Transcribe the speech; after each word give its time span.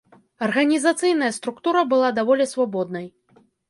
Арганізацыйная 0.47 1.31
структура 1.39 1.87
была 1.95 2.13
даволі 2.23 2.53
свабоднай. 2.57 3.07